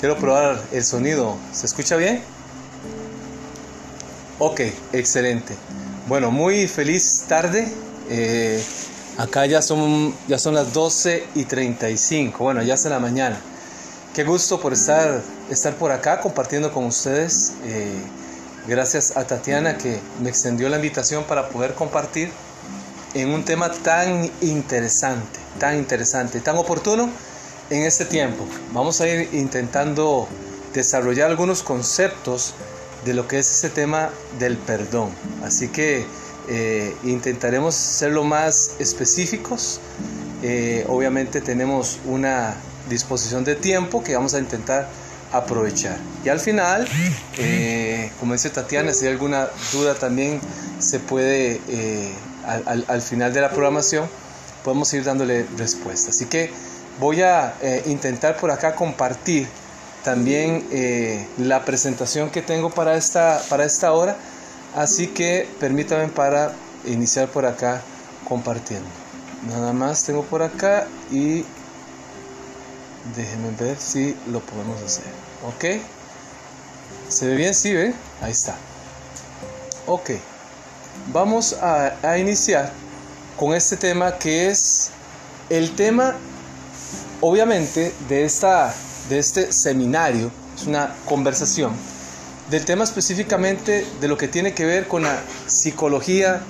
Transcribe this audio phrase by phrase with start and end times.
[0.00, 1.36] Quiero probar el sonido.
[1.52, 2.22] ¿Se escucha bien?
[4.38, 4.62] Ok,
[4.94, 5.54] excelente.
[6.08, 7.70] Bueno, muy feliz tarde.
[8.08, 8.64] Eh,
[9.18, 12.42] acá ya son, ya son las 12 y 35.
[12.42, 13.38] Bueno, ya es la mañana.
[14.14, 17.52] Qué gusto por estar, estar por acá compartiendo con ustedes.
[17.66, 18.00] Eh,
[18.66, 22.32] gracias a Tatiana que me extendió la invitación para poder compartir
[23.12, 27.10] en un tema tan interesante, tan interesante, tan oportuno
[27.70, 28.46] en este tiempo.
[28.72, 30.28] Vamos a ir intentando
[30.74, 32.54] desarrollar algunos conceptos
[33.04, 35.10] de lo que es ese tema del perdón.
[35.42, 36.04] Así que
[36.48, 39.80] eh, intentaremos ser lo más específicos.
[40.42, 42.54] Eh, obviamente tenemos una
[42.88, 44.88] disposición de tiempo que vamos a intentar
[45.32, 45.98] aprovechar.
[46.24, 46.88] Y al final,
[47.38, 50.40] eh, como dice Tatiana, si hay alguna duda también
[50.80, 51.60] se puede,
[52.44, 54.08] al, al, final de la programación,
[54.64, 56.10] podemos ir dándole respuesta.
[56.10, 56.50] Así que
[56.98, 57.54] voy a
[57.86, 59.48] intentar por acá compartir
[60.02, 64.16] también eh, la presentación que tengo para esta, para esta hora.
[64.74, 66.52] Así que permítanme para
[66.86, 67.82] iniciar por acá
[68.28, 68.88] compartiendo.
[69.48, 71.44] Nada más tengo por acá y
[73.16, 75.04] déjenme ver si lo podemos hacer.
[75.46, 75.80] ¿Ok?
[77.08, 77.54] ¿Se ve bien?
[77.54, 77.94] Sí, ¿ve?
[78.22, 78.54] Ahí está.
[79.86, 80.10] Ok.
[81.12, 82.70] Vamos a, a iniciar
[83.36, 84.90] con este tema que es
[85.48, 86.14] el tema,
[87.20, 88.74] obviamente, de esta
[89.08, 91.72] de este seminario, es una conversación,
[92.50, 96.40] del tema específicamente de lo que tiene que ver con la psicología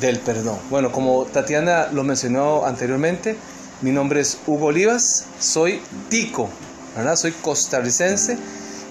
[0.00, 0.58] del perdón.
[0.70, 3.36] Bueno, como Tatiana lo mencionó anteriormente,
[3.82, 6.48] mi nombre es Hugo Olivas, soy tico,
[6.96, 7.16] ¿verdad?
[7.16, 8.36] Soy costarricense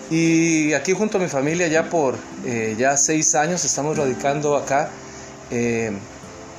[0.09, 4.89] y aquí junto a mi familia ya por eh, ya seis años estamos radicando acá
[5.49, 5.91] eh,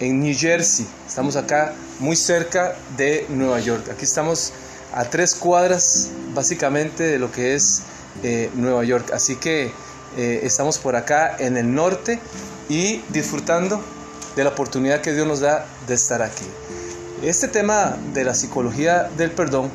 [0.02, 0.84] en New Jersey.
[1.06, 3.88] Estamos acá muy cerca de Nueva York.
[3.88, 4.52] Aquí estamos
[4.92, 7.82] a tres cuadras básicamente de lo que es
[8.24, 9.12] eh, Nueva York.
[9.12, 9.70] Así que
[10.16, 12.18] eh, estamos por acá en el norte
[12.68, 13.80] y disfrutando
[14.34, 16.46] de la oportunidad que Dios nos da de estar aquí.
[17.22, 19.70] Este tema de la psicología del perdón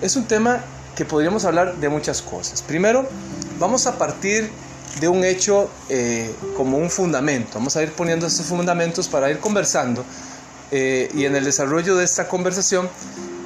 [0.00, 0.60] es un tema
[0.94, 2.62] que podríamos hablar de muchas cosas.
[2.62, 3.08] Primero,
[3.58, 4.48] vamos a partir
[5.00, 7.52] de un hecho eh, como un fundamento.
[7.54, 10.04] Vamos a ir poniendo estos fundamentos para ir conversando
[10.74, 12.88] y en el desarrollo de esta conversación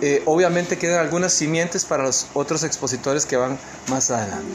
[0.02, 3.58] eh, obviamente quedan algunas simientes para los otros expositores que van
[3.88, 4.54] más adelante.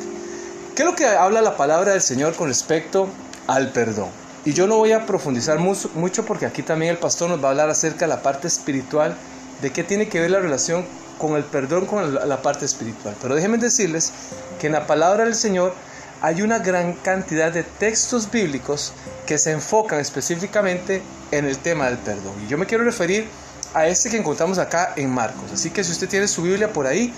[0.75, 3.07] ¿Qué es lo que habla la palabra del Señor con respecto
[3.47, 4.09] al perdón?
[4.45, 7.51] Y yo no voy a profundizar mucho porque aquí también el pastor nos va a
[7.51, 9.15] hablar acerca de la parte espiritual,
[9.61, 10.85] de qué tiene que ver la relación
[11.17, 13.15] con el perdón con la parte espiritual.
[13.21, 14.11] Pero déjenme decirles
[14.59, 15.73] que en la palabra del Señor
[16.21, 18.93] hay una gran cantidad de textos bíblicos
[19.25, 21.01] que se enfocan específicamente
[21.31, 22.33] en el tema del perdón.
[22.45, 23.27] Y yo me quiero referir
[23.73, 25.51] a este que encontramos acá en Marcos.
[25.51, 27.11] Así que si usted tiene su Biblia por ahí,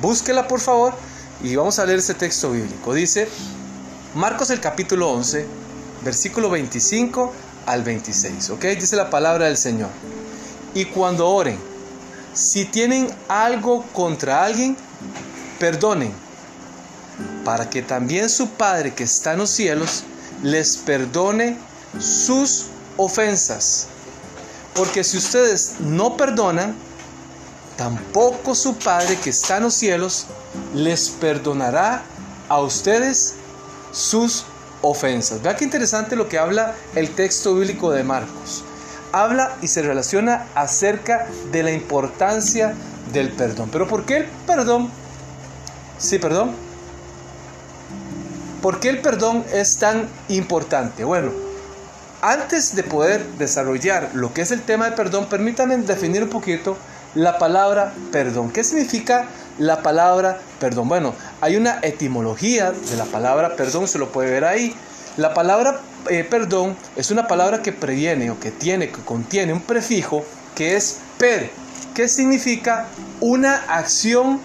[0.00, 0.94] búsquela por favor
[1.42, 2.94] y vamos a leer este texto bíblico.
[2.94, 3.28] Dice
[4.14, 5.46] Marcos el capítulo 11,
[6.04, 7.32] versículo 25
[7.66, 8.50] al 26.
[8.50, 8.64] ¿Ok?
[8.64, 9.90] Dice la palabra del Señor.
[10.74, 11.58] Y cuando oren,
[12.32, 14.76] si tienen algo contra alguien,
[15.60, 16.12] perdonen,
[17.48, 20.04] para que también su Padre que está en los cielos
[20.42, 21.56] les perdone
[21.98, 22.66] sus
[22.98, 23.86] ofensas.
[24.74, 26.76] Porque si ustedes no perdonan,
[27.78, 30.26] tampoco su Padre que está en los cielos
[30.74, 32.02] les perdonará
[32.50, 33.36] a ustedes
[33.92, 34.44] sus
[34.82, 35.40] ofensas.
[35.40, 38.62] Vea qué interesante lo que habla el texto bíblico de Marcos.
[39.10, 42.74] Habla y se relaciona acerca de la importancia
[43.10, 43.70] del perdón.
[43.72, 44.90] Pero ¿por qué el perdón?
[45.96, 46.67] Sí, perdón.
[48.68, 51.02] ¿Por qué el perdón es tan importante?
[51.02, 51.32] Bueno,
[52.20, 56.76] antes de poder desarrollar lo que es el tema de perdón, permítanme definir un poquito
[57.14, 58.50] la palabra perdón.
[58.50, 59.24] ¿Qué significa
[59.56, 60.86] la palabra perdón?
[60.86, 64.74] Bueno, hay una etimología de la palabra perdón, se lo puede ver ahí.
[65.16, 65.80] La palabra
[66.10, 70.76] eh, perdón es una palabra que previene o que tiene, que contiene un prefijo que
[70.76, 71.50] es per,
[71.94, 72.86] que significa
[73.20, 74.42] una acción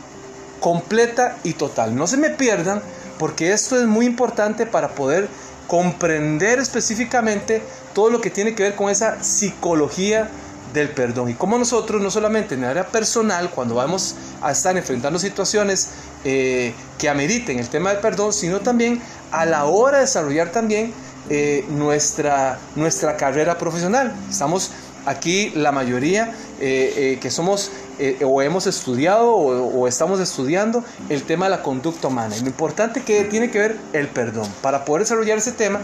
[0.61, 1.93] completa y total.
[1.93, 2.81] No se me pierdan
[3.17, 5.27] porque esto es muy importante para poder
[5.67, 7.61] comprender específicamente
[7.93, 10.29] todo lo que tiene que ver con esa psicología
[10.73, 11.29] del perdón.
[11.29, 15.89] Y cómo nosotros no solamente en el área personal cuando vamos a estar enfrentando situaciones
[16.25, 19.01] eh, que ameriten el tema del perdón sino también
[19.31, 20.93] a la hora de desarrollar también
[21.29, 24.13] eh, nuestra, nuestra carrera profesional.
[24.29, 24.71] Estamos
[25.05, 31.45] aquí la mayoría eh, que somos eh, o hemos estudiado o, estamos estudiando el tema
[31.45, 32.35] de la conducta humana.
[32.35, 34.47] Y lo importante que tiene que ver el perdón.
[34.61, 35.79] Para poder desarrollar ese tema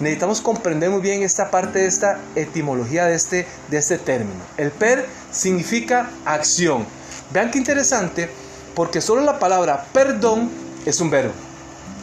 [0.00, 4.40] necesitamos comprender muy bien esta parte de esta etimología de este, de este término.
[4.56, 6.84] El per significa acción.
[7.32, 8.28] Vean qué interesante,
[8.74, 10.50] porque solo la palabra perdón
[10.84, 11.32] es un verbo.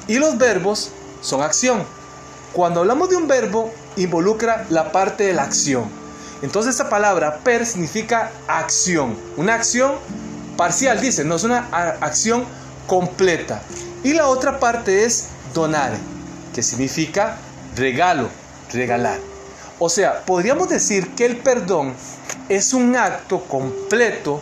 [0.07, 0.91] Y los verbos
[1.21, 1.83] son acción.
[2.53, 6.00] Cuando hablamos de un verbo, involucra la parte de la acción.
[6.41, 9.15] Entonces esta palabra per significa acción.
[9.38, 9.93] Una acción
[10.57, 11.67] parcial, dice, no es una
[12.01, 12.45] acción
[12.88, 13.61] completa.
[14.03, 15.91] Y la otra parte es donar,
[16.53, 17.38] que significa
[17.75, 18.29] regalo,
[18.71, 19.19] regalar.
[19.79, 21.93] O sea, podríamos decir que el perdón
[22.49, 24.41] es un acto completo,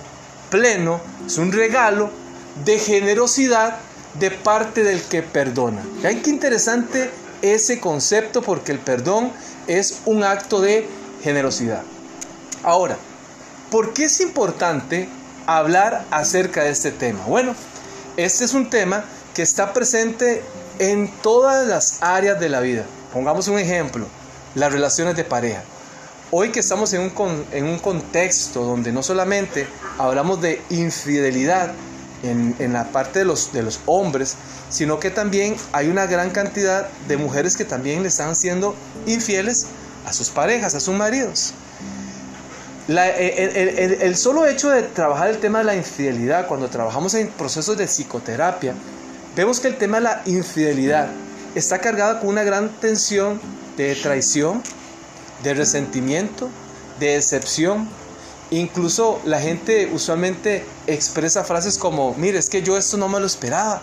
[0.49, 2.09] pleno, es un regalo
[2.65, 3.77] de generosidad
[4.19, 5.83] de parte del que perdona.
[6.01, 7.11] ¿Ven qué interesante
[7.41, 8.41] ese concepto?
[8.41, 9.31] Porque el perdón
[9.67, 10.87] es un acto de
[11.23, 11.83] generosidad.
[12.63, 12.97] Ahora,
[13.71, 15.09] ¿por qué es importante
[15.45, 17.23] hablar acerca de este tema?
[17.25, 17.55] Bueno,
[18.17, 20.43] este es un tema que está presente
[20.79, 22.85] en todas las áreas de la vida.
[23.13, 24.05] Pongamos un ejemplo,
[24.55, 25.63] las relaciones de pareja.
[26.31, 29.67] Hoy que estamos en un, en un contexto donde no solamente
[29.97, 31.71] hablamos de infidelidad
[32.21, 34.35] en, en, la parte de los, de los hombres,
[34.69, 38.75] sino que también hay una gran cantidad de mujeres que también le están siendo
[39.07, 39.67] infieles
[40.05, 41.53] a sus parejas, a sus maridos.
[42.87, 47.85] el, solo hecho de trabajar el tema de la infidelidad, cuando trabajamos en procesos de
[47.85, 48.73] psicoterapia,
[49.35, 51.09] vemos que el tema de la infidelidad
[51.55, 53.39] está cargado con una gran tensión
[53.77, 54.61] de traición,
[55.43, 56.49] de resentimiento,
[56.99, 57.87] de decepción.
[58.51, 63.25] Incluso la gente usualmente expresa frases como, mire, es que yo esto no me lo
[63.25, 63.81] esperaba.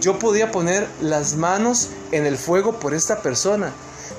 [0.00, 3.72] Yo podía poner las manos en el fuego por esta persona.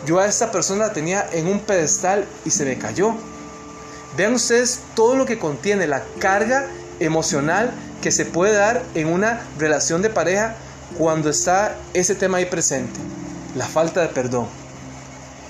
[0.05, 3.13] Yo a esta persona la tenía en un pedestal y se me cayó.
[4.17, 6.67] Vean ustedes todo lo que contiene la carga
[6.99, 7.71] emocional
[8.01, 10.55] que se puede dar en una relación de pareja
[10.97, 12.99] cuando está ese tema ahí presente,
[13.55, 14.47] la falta de perdón.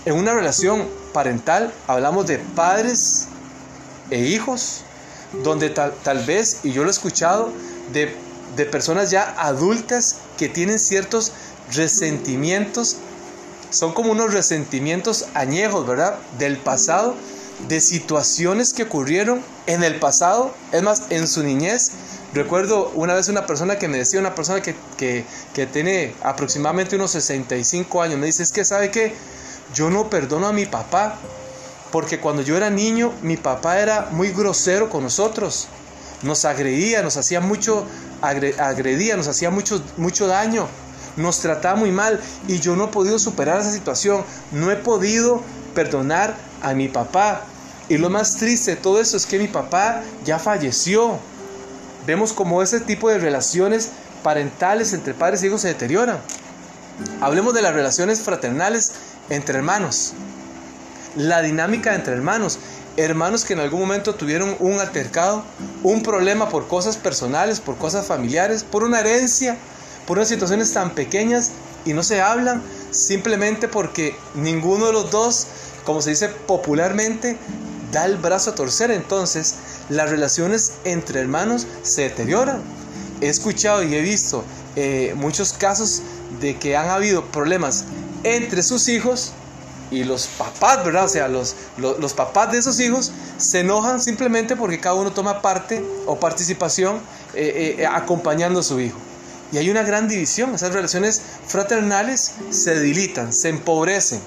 [0.06, 3.28] En una relación parental hablamos de padres
[4.10, 4.82] e hijos,
[5.44, 7.52] donde tal, vez, y yo lo he escuchado,
[7.94, 8.16] de,
[8.56, 11.32] de personas ya adultas que tienen ciertos
[11.74, 12.98] resentimientos,
[13.70, 16.18] son como unos resentimientos añejos, ¿verdad?
[16.38, 17.16] Del pasado,
[17.68, 21.92] de situaciones que ocurrieron en el pasado, es más, en su niñez,
[22.34, 27.12] Recuerdo una vez una persona que me decía, una persona que, que, tiene aproximadamente unos
[27.12, 29.16] 65 años, me dice, es que sabe que
[29.74, 31.18] yo no perdono a mi papá,
[31.92, 35.70] porque cuando yo era niño mi papá era muy grosero con nosotros,
[36.22, 37.88] nos agredía, nos hacía mucho,
[38.22, 40.68] agredía, nos hacía mucho, mucho daño,
[41.20, 45.44] nos trataba muy mal y yo no he podido superar esa situación, no he podido
[45.76, 47.42] perdonar a mi papá.
[47.90, 51.18] Y lo más triste de todo eso es que mi papá ya falleció.
[52.06, 53.90] Vemos como ese tipo de relaciones
[54.24, 56.20] parentales entre padres e hijos se deterioran.
[57.22, 58.92] Hablemos de las relaciones fraternales
[59.30, 60.14] entre hermanos.
[61.16, 62.60] La dinámica entre hermanos.
[62.98, 65.44] Hermanos que en algún momento tuvieron un altercado,
[65.84, 69.58] un problema por cosas personales, por cosas familiares, por una herencia,
[70.10, 71.52] por unas situaciones tan pequeñas
[71.86, 75.46] y no se hablan simplemente porque ninguno de los dos,
[75.86, 77.38] como se dice popularmente,
[77.92, 78.90] da el brazo a torcer.
[78.90, 79.54] Entonces,
[79.88, 82.60] las relaciones entre hermanos se deterioran.
[83.22, 84.44] He escuchado y he visto
[84.76, 86.02] eh, muchos casos
[86.42, 87.84] de que han habido problemas
[88.24, 89.34] entre sus hijos
[89.92, 91.06] y los papás, ¿verdad?
[91.06, 95.44] O sea, los, los, papás de esos hijos se enojan simplemente porque cada uno toma
[95.44, 96.96] parte o participación
[97.36, 98.98] eh, eh, acompañando a su hijo.
[99.52, 104.20] Y hay una gran división, esas relaciones fraternales se dilitan, se empobrecen.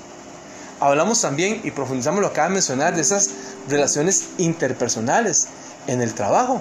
[0.81, 3.31] Hablamos también, y profundizamos lo que acaba de mencionar, de esas
[3.69, 5.47] relaciones interpersonales
[5.87, 6.61] en el trabajo.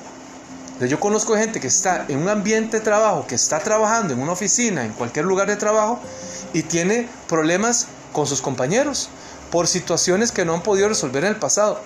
[0.79, 4.31] Yo conozco gente que está en un ambiente de trabajo, que está trabajando en una
[4.31, 5.99] oficina, en cualquier lugar de trabajo,
[6.53, 9.09] y tiene problemas con sus compañeros
[9.51, 11.79] por situaciones que no han podido resolver en el pasado.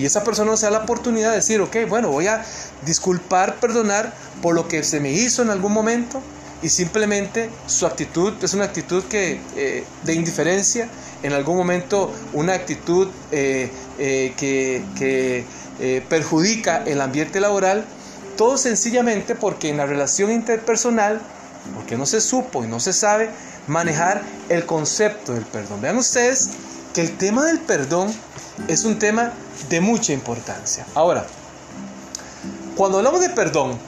[0.00, 2.42] Y esa persona se da la oportunidad de decir, ok, bueno, voy a
[2.86, 6.22] disculpar, perdonar por lo que se me hizo en algún momento,
[6.62, 10.88] y simplemente su actitud es una actitud que, eh, de indiferencia,
[11.22, 15.44] en algún momento una actitud eh, eh, que,
[16.08, 17.84] perjudica el ambiente laboral,
[18.36, 21.20] todo sencillamente porque en la relación interpersonal,
[21.74, 23.30] porque no se supo y no se sabe
[23.66, 25.80] manejar el concepto del perdón.
[25.82, 26.50] Vean ustedes
[26.94, 28.12] que el tema del perdón
[28.68, 29.32] es un tema
[29.68, 30.86] de mucha importancia.
[30.94, 31.26] Ahora,
[32.76, 33.78] cuando hablamos de perdón,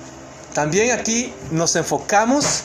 [0.55, 2.65] también aquí nos enfocamos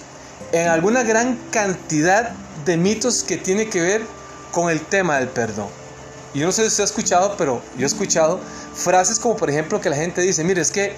[0.52, 2.32] en alguna gran cantidad
[2.66, 4.06] de mitos que tiene que ver
[4.52, 5.68] con el tema del perdón.
[6.34, 8.40] Yo no sé si usted ha escuchado, pero yo he escuchado
[8.76, 10.96] frases como por ejemplo que la gente dice, mire, es que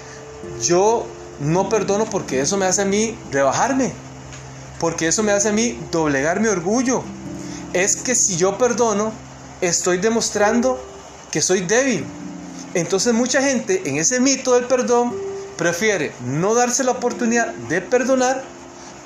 [0.60, 1.06] yo
[1.38, 3.92] no perdono porque eso me hace a mí rebajarme,
[4.78, 7.02] porque eso me hace a mí doblegar mi orgullo.
[7.72, 9.12] Es que si yo perdono,
[9.60, 10.84] estoy demostrando
[11.30, 12.04] que soy débil.
[12.74, 15.14] Entonces mucha gente en ese mito del perdón
[15.56, 18.42] prefiere no darse la oportunidad de perdonar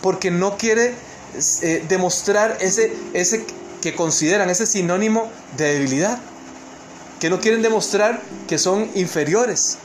[0.02, 0.94] porque no quiere
[1.62, 3.44] eh, demostrar ese, ese
[3.80, 6.18] que consideran ese sinónimo de debilidad,
[7.20, 9.78] que no quieren demostrar que son inferiores.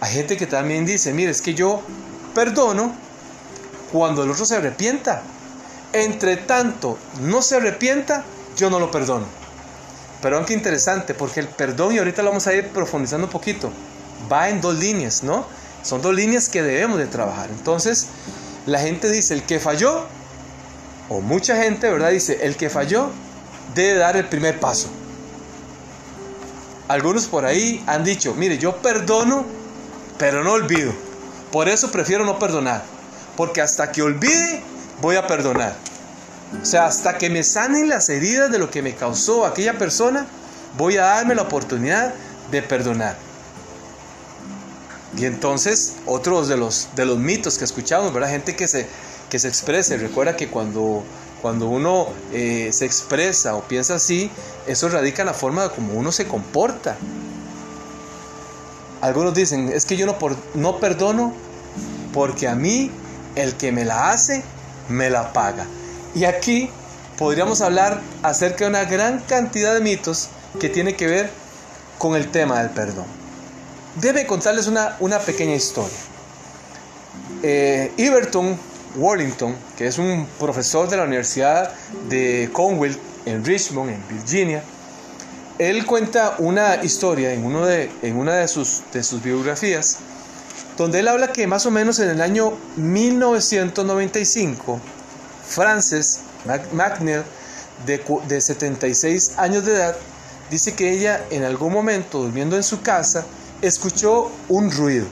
[0.00, 1.82] Hay gente que también dice, mire, es que yo
[2.34, 2.94] perdono
[3.92, 5.22] cuando el otro se arrepienta.
[5.92, 8.24] Entre tanto, no se arrepienta,
[8.56, 9.26] yo no lo perdono.
[10.26, 13.70] Pero aunque interesante, porque el perdón, y ahorita lo vamos a ir profundizando un poquito,
[14.28, 15.46] va en dos líneas, ¿no?
[15.84, 17.48] Son dos líneas que debemos de trabajar.
[17.48, 18.08] Entonces,
[18.66, 20.04] la gente dice, el que falló,
[21.08, 22.10] o mucha gente, ¿verdad?
[22.10, 23.10] Dice, el que falló
[23.76, 24.88] debe dar el primer paso.
[26.88, 29.44] Algunos por ahí han dicho, mire, yo perdono,
[30.18, 30.92] pero no olvido.
[31.52, 32.82] Por eso prefiero no perdonar.
[33.36, 34.60] Porque hasta que olvide,
[35.00, 35.76] voy a perdonar.
[36.62, 40.26] O sea, hasta que me sanen las heridas de lo que me causó aquella persona,
[40.76, 42.14] voy a darme la oportunidad
[42.50, 43.16] de perdonar.
[45.16, 48.30] Y entonces, otros de los, de los mitos que escuchamos, ¿verdad?
[48.30, 48.86] Gente que se,
[49.30, 49.96] que se exprese.
[49.96, 51.02] Recuerda que cuando,
[51.40, 54.30] cuando uno eh, se expresa o piensa así,
[54.66, 56.96] eso radica en la forma de cómo uno se comporta.
[59.00, 61.32] Algunos dicen, es que yo no, por, no perdono
[62.12, 62.90] porque a mí
[63.36, 64.42] el que me la hace,
[64.88, 65.66] me la paga.
[66.16, 66.68] Y aquí
[67.18, 71.30] podríamos hablar acerca de una gran cantidad de mitos que tiene que ver
[71.98, 73.04] con el tema del perdón.
[74.00, 75.98] Debe contarles una, una pequeña historia.
[77.42, 78.56] Eh, Everton
[78.96, 81.70] Wallington, que es un profesor de la Universidad
[82.08, 82.96] de Cornwall
[83.26, 84.62] en Richmond, en Virginia,
[85.58, 89.98] él cuenta una historia en, uno de, en una de sus, de sus biografías,
[90.78, 94.80] donde él habla que más o menos en el año 1995,
[95.48, 96.20] Frances
[96.72, 97.22] McNeil,
[97.84, 99.96] de, de 76 años de edad,
[100.50, 103.24] dice que ella en algún momento, durmiendo en su casa,
[103.62, 105.06] escuchó un ruido.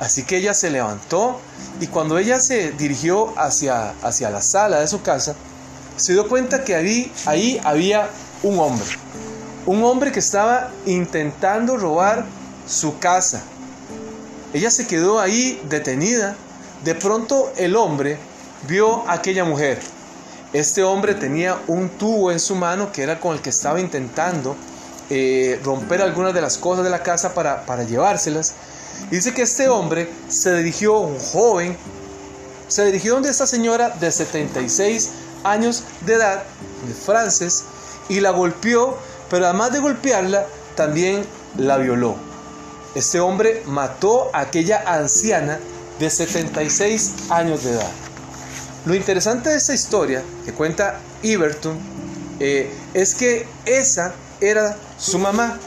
[0.00, 1.40] Así que ella se levantó
[1.80, 5.34] y cuando ella se dirigió hacia, hacia la sala de su casa,
[5.96, 8.10] se dio cuenta que ahí, ahí había
[8.42, 8.86] un hombre.
[9.64, 12.24] Un hombre que estaba intentando robar
[12.68, 13.42] su casa.
[14.52, 16.36] Ella se quedó ahí detenida.
[16.84, 18.18] De pronto el hombre
[18.66, 19.80] vio a aquella mujer.
[20.52, 24.56] Este hombre tenía un tubo en su mano que era con el que estaba intentando
[25.10, 28.54] eh, romper algunas de las cosas de la casa para, para llevárselas.
[29.10, 31.76] dice que este hombre se dirigió, un joven,
[32.68, 35.10] se dirigió donde esta señora de 76
[35.44, 36.42] años de edad,
[36.86, 37.64] de Frances,
[38.08, 38.96] y la golpeó,
[39.30, 41.24] pero además de golpearla, también
[41.56, 42.16] la violó.
[42.94, 45.60] Este hombre mató a aquella anciana
[45.98, 48.05] de 76 años de edad.
[48.86, 51.76] Lo interesante de esta historia que cuenta Iberton
[52.38, 55.58] eh, es que esa era su mamá.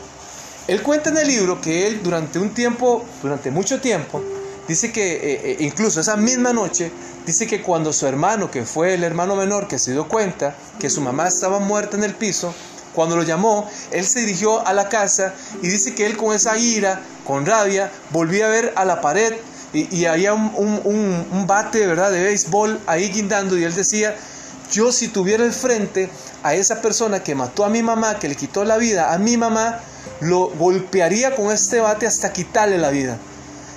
[0.70, 4.24] Él cuenta en el libro que él durante un tiempo, durante mucho tiempo,
[4.70, 6.94] dice que eh, eh, incluso esa misma noche,
[7.26, 10.90] dice que cuando su hermano, que fue el hermano menor, que se dio cuenta que
[10.90, 12.54] su mamá estaba muerta en el piso,
[12.96, 16.58] cuando lo llamó, él se dirigió a la casa y dice que él con esa
[16.58, 19.34] ira, con rabia, volvía a ver a la pared
[19.72, 22.12] y, había un, un, un, bate ¿verdad?
[22.12, 24.16] de béisbol ahí guindando y él decía,
[24.72, 26.10] yo si tuviera el frente
[26.42, 29.38] a esa persona que mató a mi mamá, que le quitó la vida a mi
[29.38, 29.80] mamá,
[30.22, 33.18] lo golpearía con este bate hasta quitarle la vida.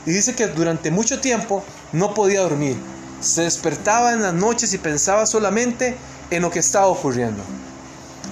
[0.06, 2.76] Y dice que durante mucho tiempo no podía dormir.
[3.20, 5.96] Se despertaba en las noches y pensaba solamente
[6.30, 7.42] en lo que estaba ocurriendo.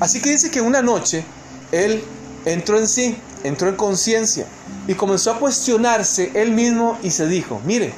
[0.00, 1.25] Así que dice que una noche
[1.73, 2.02] él
[2.45, 4.47] entró en sí, entró en conciencia
[4.87, 7.92] y comenzó a cuestionarse él mismo y se dijo, mire,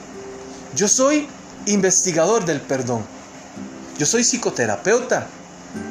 [0.75, 1.29] yo soy
[1.67, 3.05] investigador del perdón,
[3.99, 5.27] yo soy psicoterapeuta,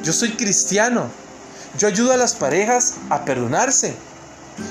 [0.04, 1.10] yo soy cristiano.
[1.78, 3.94] Yo ayudo a las parejas a perdonarse.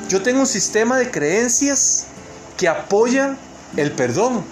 [0.09, 2.05] Yo tengo un sistema de creencias
[2.57, 3.39] que apoyan
[3.77, 4.45] el perdón.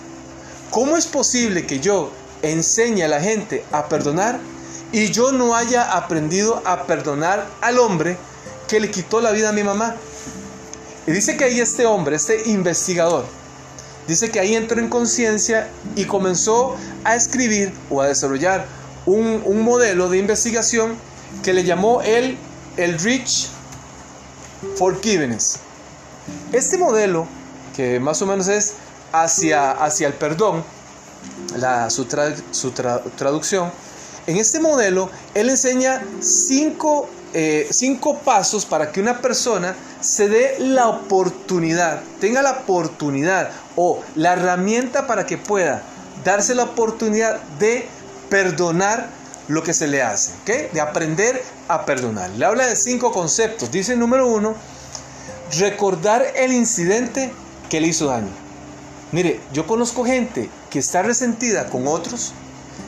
[0.70, 2.10] ¿Cómo es posible que yo
[2.42, 4.38] enseñe a la gente a perdonar
[4.92, 8.16] y yo no haya aprendido a perdonar al hombre
[8.66, 9.96] que le quitó la vida a mi mamá?
[11.08, 13.24] Y dice que ahí este hombre, este investigador,
[14.06, 18.66] dice que ahí entró en conciencia y comenzó a escribir o a desarrollar
[19.06, 20.98] un, modelo de investigación
[21.42, 22.36] que le llamó el,
[22.76, 23.48] el Rich
[24.76, 25.60] Forgiveness.
[26.52, 27.26] Este modelo,
[27.74, 28.74] que más o menos es
[29.10, 30.62] hacia, hacia el perdón,
[31.56, 32.06] la, su,
[32.50, 33.72] su traducción,
[34.26, 40.56] en este modelo él enseña cinco, eh, cinco pasos para que una persona se dé
[40.58, 45.82] la oportunidad, tenga la oportunidad o la herramienta para que pueda
[46.24, 47.86] darse la oportunidad de
[48.28, 49.08] perdonar
[49.48, 50.32] lo que se le hace.
[50.72, 52.30] De aprender a perdonar.
[52.30, 53.70] Le habla de cinco conceptos.
[53.70, 54.54] Dice número uno,
[55.58, 57.32] recordar el incidente
[57.68, 58.30] que le hizo daño.
[59.10, 62.32] Mire, yo conozco gente que está resentida con otros,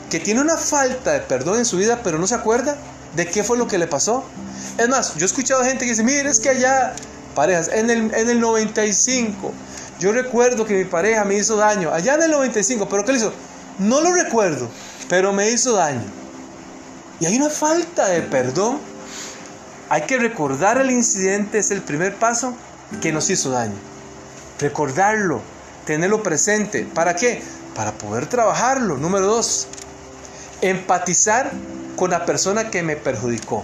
[0.09, 2.77] que tiene una falta de perdón en su vida, pero no se acuerda
[3.15, 4.23] de qué fue lo que le pasó.
[4.77, 6.93] Es más, yo he escuchado gente que dice, mire, es que allá,
[7.35, 9.53] parejas, en el, en el 95,
[9.99, 13.19] yo recuerdo que mi pareja me hizo daño, allá en el 95, pero ¿qué le
[13.19, 13.33] hizo?
[13.79, 14.69] No lo recuerdo,
[15.09, 16.03] pero me hizo daño.
[17.19, 18.79] Y hay una falta de perdón.
[19.89, 22.55] Hay que recordar el incidente, es el primer paso
[23.01, 23.75] que nos hizo daño.
[24.59, 25.41] Recordarlo,
[25.85, 26.83] tenerlo presente.
[26.83, 27.41] ¿Para qué?
[27.75, 28.97] Para poder trabajarlo.
[28.97, 29.67] Número dos,
[30.61, 31.51] empatizar
[31.95, 33.63] con la persona que me perjudicó.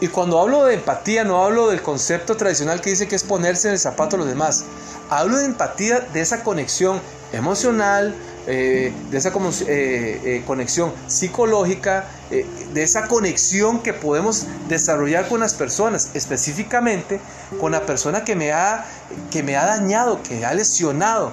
[0.00, 3.68] Y cuando hablo de empatía no hablo del concepto tradicional que dice que es ponerse
[3.68, 4.64] en el zapato de los demás.
[5.08, 7.00] Hablo de empatía de esa conexión
[7.32, 8.14] emocional,
[8.46, 15.54] eh, de esa eh, eh, conexión psicológica, de esa conexión que podemos desarrollar con las
[15.54, 17.20] personas, específicamente
[17.60, 18.84] con la persona que me ha,
[19.30, 21.32] que me ha dañado, que ha lesionado.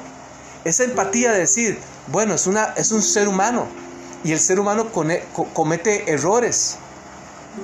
[0.64, 3.68] Esa empatía de decir, bueno, es, una, es un ser humano
[4.24, 4.92] y el ser humano
[5.54, 6.78] comete errores.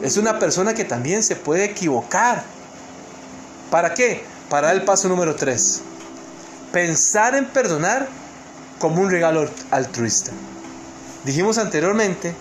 [0.02, 2.44] Es una persona que también se puede equivocar.
[3.72, 4.24] ¿Para qué?
[4.50, 5.82] Para el paso número 3.
[6.72, 8.08] Pensar en perdonar
[8.80, 10.32] como un regalo altruista.
[11.24, 12.34] Dijimos anteriormente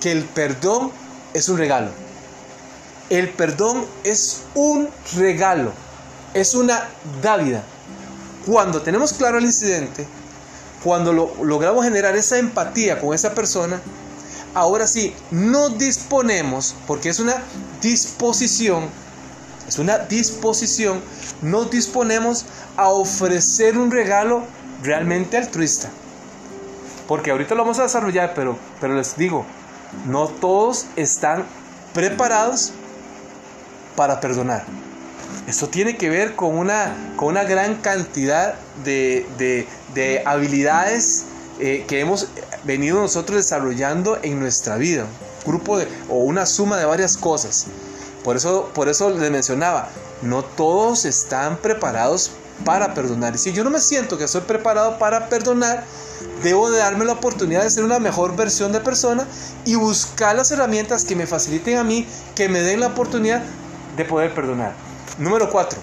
[0.00, 0.90] que el perdón
[1.34, 1.90] es un regalo.
[3.10, 5.72] El perdón es un regalo,
[6.34, 6.88] es una
[7.20, 7.62] dávida.
[8.46, 10.06] Cuando tenemos claro el incidente,
[10.84, 13.80] cuando lo, logramos generar esa empatía con esa persona,
[14.54, 17.42] ahora sí, no disponemos, porque es una
[17.80, 18.88] disposición,
[19.68, 21.00] es una disposición,
[21.40, 22.44] no disponemos
[22.76, 24.44] a ofrecer un regalo
[24.82, 25.90] realmente altruista.
[27.08, 29.44] Porque ahorita lo vamos a desarrollar, pero, pero les digo,
[30.06, 31.44] no todos están
[31.92, 32.72] preparados
[33.96, 34.64] para perdonar.
[35.46, 39.66] Esto tiene que ver con una, con una gran cantidad de,
[40.24, 41.24] habilidades
[41.58, 42.28] eh, que hemos
[42.64, 45.06] venido nosotros desarrollando en nuestra vida.
[45.44, 47.66] grupo de, o una suma de varias cosas.
[48.22, 49.88] Por eso, por eso les mencionaba,
[50.22, 52.30] no todos están preparados
[52.64, 53.34] para perdonar.
[53.34, 55.82] Y si yo no me siento que estoy preparado para perdonar,
[56.44, 59.26] debo de darme la oportunidad de ser una mejor versión de persona
[59.64, 63.42] y buscar las herramientas que me faciliten a mí, que me den la oportunidad
[63.96, 64.91] de poder perdonar.
[65.18, 65.78] Número 4.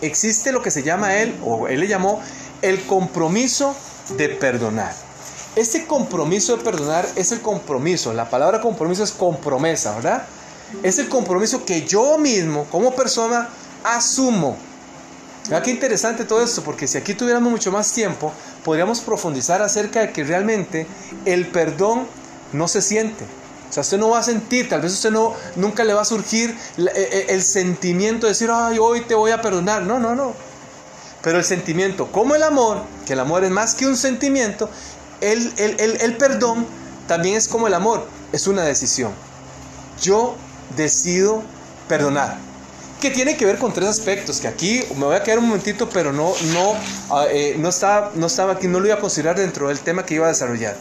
[0.00, 2.20] Existe lo que se llama él, o él le llamó,
[2.62, 3.74] el compromiso
[4.16, 4.94] de perdonar.
[5.56, 8.12] Este compromiso de perdonar es el compromiso.
[8.12, 10.26] La palabra compromiso es compromesa, ¿verdad?
[10.82, 13.48] Es el compromiso que yo mismo, como persona,
[13.84, 14.56] asumo
[15.48, 18.32] Vea qué interesante todo esto, porque si aquí tuviéramos mucho más tiempo,
[18.64, 20.86] podríamos profundizar acerca de que realmente
[21.26, 22.06] el perdón
[22.52, 23.26] no se siente.
[23.74, 26.04] O sea, usted no va a sentir, tal vez usted no, nunca le va a
[26.04, 29.82] surgir el, e, el sentimiento de decir, ay, hoy te voy a perdonar.
[29.82, 30.32] No, no, no.
[31.22, 34.70] Pero el sentimiento, como el amor, que el amor es más que un sentimiento,
[35.20, 36.68] el, el, el perdón
[37.08, 39.10] también es como el amor, es una decisión.
[40.00, 40.36] Yo
[40.76, 41.42] decido
[41.88, 42.38] perdonar
[43.00, 45.88] que tiene que ver con tres aspectos, que aquí me voy a quedar un momentito,
[45.88, 46.74] pero no, no,
[47.10, 50.06] ah, eh, no, estaba, no estaba aquí, no lo iba a considerar dentro del tema
[50.06, 50.76] que iba a desarrollar.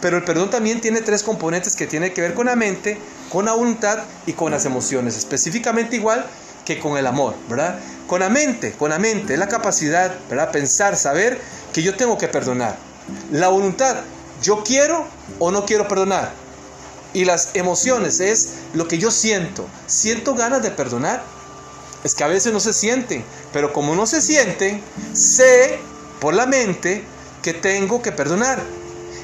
[0.00, 2.98] Pero el perdón también tiene tres componentes que tienen que ver con la mente,
[3.30, 6.26] con la voluntad y con las emociones, específicamente igual
[6.64, 7.78] que con el amor, ¿verdad?
[8.06, 10.50] Con la mente, con la mente, es la capacidad, ¿verdad?
[10.52, 11.40] Pensar, saber
[11.72, 12.76] que yo tengo que perdonar.
[13.30, 13.96] La voluntad,
[14.42, 15.06] yo quiero
[15.38, 16.32] o no quiero perdonar.
[17.12, 19.66] Y las emociones es lo que yo siento.
[19.86, 21.22] Siento ganas de perdonar
[22.06, 24.80] es que a veces no se siente, pero como no se siente,
[25.12, 25.80] sé
[26.20, 27.02] por la mente
[27.42, 28.62] que tengo que perdonar.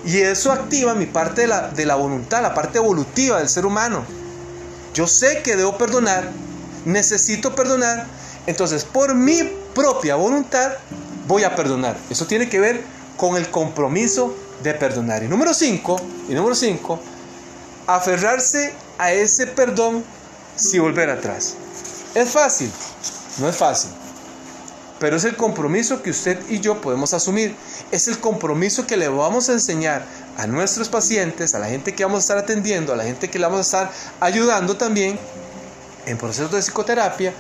[0.05, 3.67] Y eso activa mi parte de la, de la voluntad, la parte evolutiva del ser
[3.67, 4.05] humano.
[4.95, 6.31] Yo sé que debo perdonar,
[6.85, 8.07] necesito perdonar,
[8.47, 9.43] entonces por mi
[9.75, 10.73] propia voluntad
[11.27, 11.97] voy a perdonar.
[12.11, 12.83] Eso tiene que ver
[13.17, 15.23] con el compromiso de perdonar.
[15.23, 15.97] Y número 5,
[16.29, 17.01] y número 5,
[17.87, 20.05] aferrarse a ese perdón
[20.57, 21.55] sin volver atrás.
[22.15, 22.71] ¿Es fácil?
[23.39, 23.91] No es fácil.
[25.03, 27.57] Pero es el compromiso que usted y yo podemos asumir.
[27.91, 30.05] Es el compromiso que le vamos a enseñar
[30.39, 33.37] a nuestros pacientes, a la gente que vamos a estar atendiendo, a la gente que
[33.37, 35.19] le vamos a estar ayudando también
[36.07, 37.35] en procesos de psicoterapia,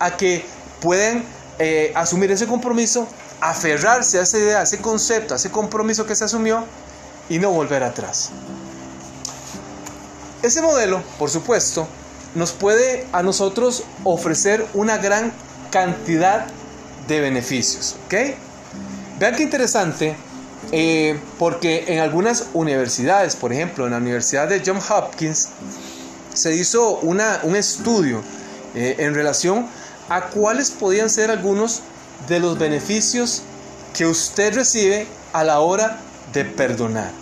[0.00, 0.44] a que
[0.80, 1.24] puedan
[1.60, 3.06] eh, asumir ese compromiso,
[3.40, 6.64] aferrarse a esa idea, a ese concepto, a ese compromiso que se asumió
[7.28, 8.30] y no volver atrás.
[10.42, 11.86] Ese modelo, por supuesto,
[12.34, 15.32] nos puede a nosotros ofrecer una gran
[15.70, 16.48] cantidad
[17.06, 17.96] de beneficios.
[18.06, 18.14] ¿ok?
[19.18, 20.16] Vean qué interesante,
[20.72, 25.48] eh, porque en algunas universidades, por ejemplo, en la Universidad de Johns Hopkins,
[26.34, 28.22] se hizo una, un estudio
[28.74, 29.68] eh, en relación
[30.08, 31.82] a cuáles podían ser algunos
[32.28, 33.42] de los beneficios
[33.96, 36.00] que usted recibe a la hora
[36.32, 37.12] de perdonar.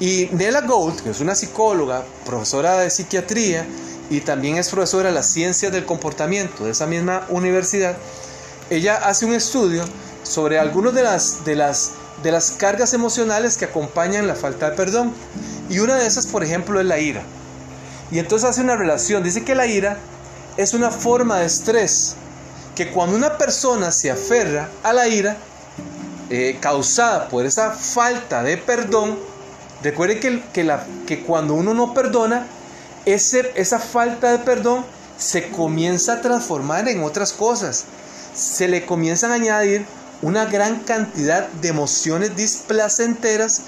[0.00, 3.66] Y Nella Gold, que es una psicóloga, profesora de psiquiatría
[4.10, 7.96] y también es profesora de las ciencias del comportamiento de esa misma universidad,
[8.70, 9.84] ella hace un estudio
[10.22, 14.76] sobre algunas de las, de las, de las cargas emocionales que acompañan la falta de
[14.76, 15.12] perdón.
[15.68, 17.22] Y una de esas, por ejemplo, es la ira.
[18.10, 19.22] Y entonces hace una relación.
[19.22, 19.98] Dice que la ira
[20.56, 22.16] es una forma de estrés
[22.74, 25.36] que cuando una persona se aferra a la ira
[26.28, 29.18] eh, causada por esa falta de perdón,
[29.82, 32.46] recuerde que, que, la, que cuando uno no perdona,
[33.06, 34.84] ese, esa falta de perdón
[35.16, 37.84] se comienza a transformar en otras cosas.
[38.36, 39.86] Se le comienzan a añadir
[40.22, 43.62] una gran cantidad de emociones displacenteras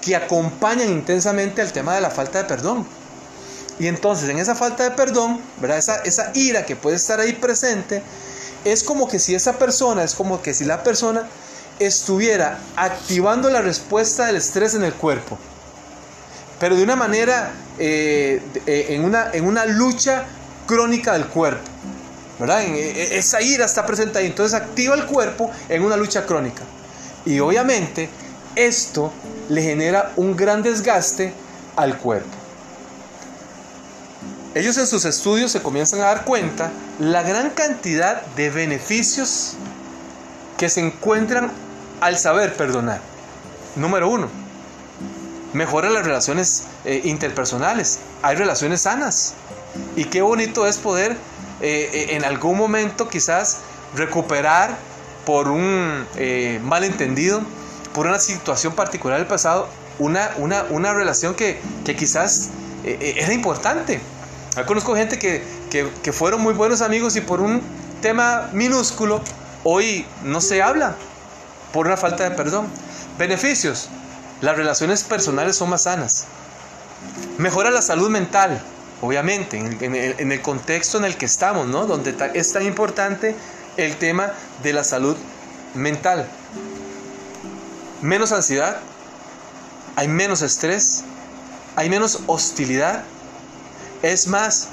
[0.00, 2.86] que acompañan intensamente al tema de la falta de perdón.
[3.78, 5.78] Y entonces en esa falta de perdón, ¿verdad?
[5.78, 8.02] Esa, esa ira que puede estar ahí presente,
[8.64, 11.26] es como que si esa persona, es como que si la persona
[11.78, 15.38] estuviera activando la respuesta del estrés en el cuerpo,
[16.60, 20.26] pero de una manera, eh, eh, en, una, en una lucha
[20.66, 21.71] crónica del cuerpo.
[22.42, 22.62] ¿Verdad?
[22.62, 26.62] E, esa ira está presente ahí, entonces activa el cuerpo en una lucha crónica.
[27.24, 28.08] Y obviamente
[28.56, 29.12] esto
[29.48, 31.32] le genera un gran desgaste
[31.76, 32.36] al cuerpo.
[34.54, 39.54] Ellos en sus estudios se comienzan a dar cuenta la gran cantidad de beneficios
[40.58, 41.50] que se encuentran
[42.00, 43.00] al saber perdonar.
[43.76, 44.28] Número uno,
[45.52, 48.00] mejora las relaciones eh, interpersonales.
[48.20, 49.34] Hay relaciones sanas.
[49.96, 51.16] Y qué bonito es poder
[51.62, 53.58] eh, eh, en algún momento quizás
[53.94, 54.76] recuperar
[55.24, 56.06] por un
[56.64, 57.42] malentendido,
[57.94, 62.50] por una situación particular del pasado, una, una, una relación que, que quizás
[62.84, 64.00] era importante
[64.66, 67.62] conozco gente que, que, fueron muy buenos amigos y por un
[68.02, 69.22] tema minúsculo
[69.64, 70.94] hoy no se habla
[71.72, 72.66] por una falta de perdón.
[73.18, 73.88] Beneficios.
[74.40, 76.24] Las relaciones personales son más sanas.
[77.38, 78.60] Mejora la salud mental,
[79.02, 81.86] obviamente, en el, contexto en el que estamos, ¿no?
[81.86, 83.34] Donde es tan importante
[83.76, 85.16] el tema de la salud
[85.74, 86.26] mental.
[88.00, 88.78] Menos ansiedad,
[89.96, 91.02] hay menos estrés,
[91.74, 93.02] hay menos hostilidad,
[94.02, 94.68] es más,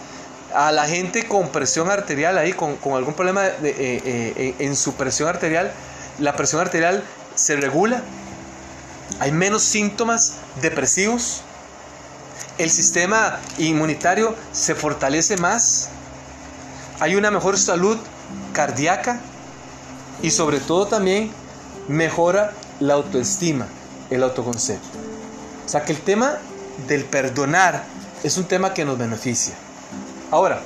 [0.54, 5.28] a la gente con presión arterial ahí, con, algún problema eh, eh, en su presión
[5.28, 5.72] arterial,
[6.20, 8.04] la presión arterial se regula,
[9.20, 11.42] hay menos síntomas depresivos,
[12.60, 15.88] el sistema inmunitario se fortalece más,
[17.00, 17.98] hay una mejor salud
[18.52, 19.22] cardíaca
[20.22, 21.32] y sobre todo también
[21.88, 23.65] mejora la autoestima,
[24.10, 25.00] el autoconcepto.
[25.65, 26.38] O sea que el tema
[26.86, 27.82] del perdonar
[28.24, 29.54] es un tema que nos beneficia.
[30.30, 30.62] Ahora,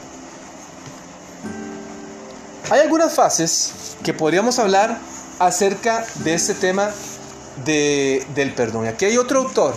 [2.72, 4.98] hay algunas fases que podríamos hablar
[5.38, 6.90] acerca de este tema
[7.64, 8.88] del perdón.
[8.88, 9.76] Aquí hay otro autor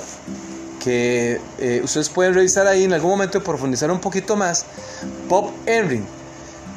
[0.86, 4.66] que eh, ustedes pueden revisar ahí en algún momento y profundizar un poquito más,
[5.28, 6.00] Bob Henry.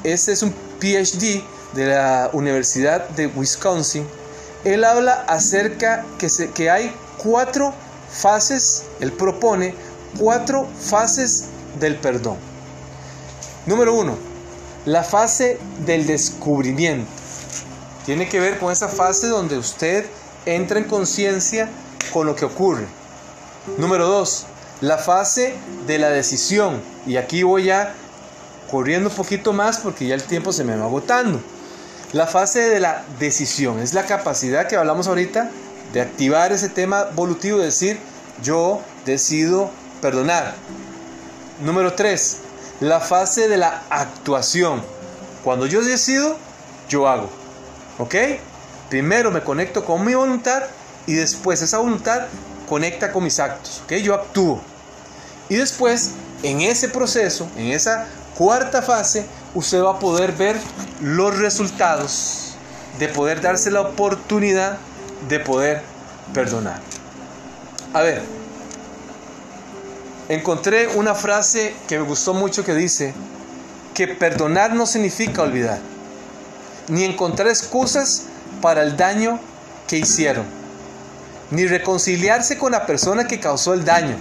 [0.04, 1.44] Este es un PhD
[1.76, 4.08] de la Universidad de Wisconsin.
[4.64, 6.92] Él habla acerca que, se, que hay
[7.24, 7.72] cuatro
[8.12, 9.76] fases, él propone
[10.18, 11.44] cuatro fases
[11.80, 12.38] del perdón.
[13.68, 14.18] Número uno,
[14.86, 17.08] la fase del descubrimiento.
[18.08, 20.04] Tiene que ver con esa fase donde usted
[20.48, 21.70] entra en conciencia
[22.12, 22.88] con lo que ocurre.
[23.78, 24.46] Número dos,
[24.82, 25.56] la fase
[25.88, 26.82] de la decisión.
[27.06, 27.94] Y aquí voy ya
[28.70, 31.40] corriendo un poquito más porque ya el tiempo se me va agotando.
[32.12, 35.50] La fase de la decisión es la capacidad que hablamos ahorita
[35.94, 38.00] de activar ese tema volutivo, de decir,
[38.42, 39.70] yo decido
[40.02, 40.56] perdonar.
[41.62, 42.38] Número 3,
[42.80, 44.82] la fase de la actuación.
[45.44, 46.36] Cuando yo decido,
[46.90, 47.30] yo hago.
[47.98, 48.16] ¿Ok?
[48.90, 50.64] Primero me conecto con mi voluntad
[51.06, 52.28] y después esa voluntad
[52.70, 53.82] conecta con mis actos.
[53.84, 53.94] ¿Ok?
[53.96, 54.62] Yo actúo.
[55.50, 56.12] Y después,
[56.44, 60.56] en ese proceso, en esa cuarta fase, usted va a poder ver
[61.02, 62.54] los resultados
[63.00, 64.78] de poder darse la oportunidad
[65.28, 65.82] de poder
[66.34, 66.80] perdonar.
[67.94, 68.22] A ver,
[70.30, 73.14] encontré una frase que me gustó mucho que dice
[73.94, 75.80] que perdonar no significa olvidar,
[76.88, 78.24] ni encontrar excusas
[78.62, 79.40] para el daño
[79.88, 80.46] que hicieron,
[81.52, 84.16] ni reconciliarse con la persona que causó el daño.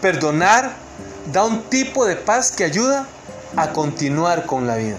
[0.00, 0.72] Perdonar
[1.32, 3.06] da un tipo de paz que ayuda
[3.56, 4.98] a continuar con la vida.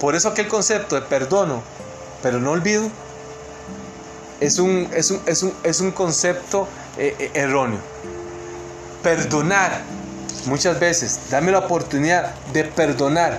[0.00, 1.62] Por eso aquel concepto de perdono,
[2.22, 2.88] pero no olvido,
[4.40, 7.78] es un, es un, concepto eh, eh, erróneo
[9.02, 9.82] perdonar.
[10.46, 13.38] Muchas veces, dame la oportunidad de perdonar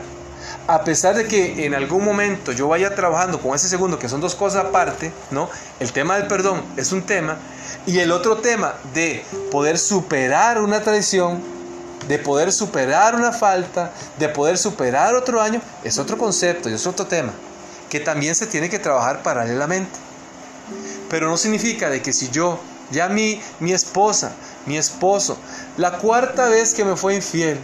[0.72, 4.22] a pesar de que en algún momento yo vaya trabajando con ese segundo, que son
[4.22, 5.50] dos cosas aparte, ¿no?
[5.82, 7.38] El tema del perdón es un tema,
[7.86, 11.44] y el otro tema de poder superar una traición,
[12.08, 16.88] de poder superar una falta, de poder superar otro año, es otro concepto y es
[16.88, 17.34] otro tema,
[17.90, 20.00] que también se tiene que trabajar paralelamente.
[21.10, 24.32] Pero no significa de que si yo, ya mi, mi esposa,
[24.66, 25.38] mi esposo,
[25.78, 27.60] la cuarta vez que me fue infiel,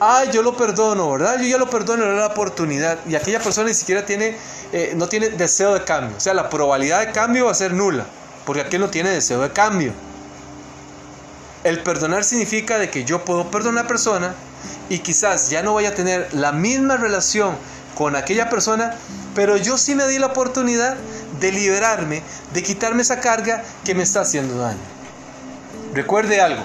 [0.00, 1.38] ay, yo lo perdono, ¿verdad?
[1.40, 2.98] Yo ya lo perdono, doy la oportunidad.
[3.06, 4.36] Y aquella persona ni siquiera tiene,
[4.72, 6.16] eh, no tiene deseo de cambio.
[6.16, 8.06] O sea, la probabilidad de cambio va a ser nula,
[8.44, 9.92] porque aquel no tiene deseo de cambio.
[11.64, 14.34] El perdonar significa de que yo puedo perdonar a una persona
[14.88, 17.56] y quizás ya no vaya a tener la misma relación
[17.94, 18.96] con aquella persona,
[19.34, 20.96] pero yo sí me di la oportunidad
[21.40, 25.01] de liberarme, de quitarme esa carga que me está haciendo daño.
[25.92, 26.62] Recuerde algo.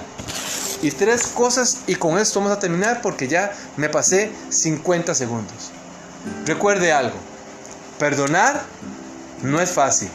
[0.80, 5.70] Y tres cosas y con esto vamos a terminar porque ya me pasé 50 segundos.
[6.46, 7.16] Recuerde algo.
[7.98, 8.62] Perdonar
[9.42, 10.08] no es fácil,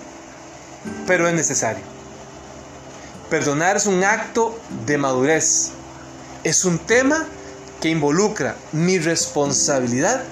[1.05, 1.83] pero es necesario.
[3.29, 5.71] Perdonar es un acto de madurez.
[6.43, 7.25] Es un tema
[7.81, 10.23] que involucra mi responsabilidad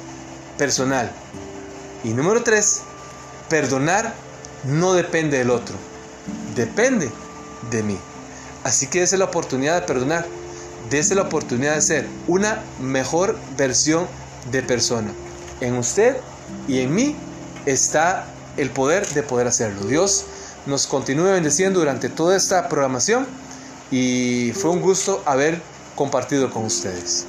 [0.57, 1.11] personal.
[2.03, 2.81] Y número tres,
[3.49, 4.13] perdonar
[4.63, 5.75] no depende del otro,
[6.55, 7.11] depende
[7.69, 7.97] de mí.
[8.63, 10.25] Así que dése la oportunidad de perdonar,
[10.89, 14.07] dése la oportunidad de ser una mejor versión
[14.51, 15.11] de persona.
[15.61, 16.17] En usted
[16.67, 17.15] y en mí
[17.65, 18.25] está
[18.57, 19.85] el poder de poder hacerlo.
[19.85, 20.25] Dios
[20.65, 23.25] nos continúe bendeciendo durante toda esta programación
[23.89, 25.61] y fue un gusto haber
[25.95, 27.25] compartido con ustedes.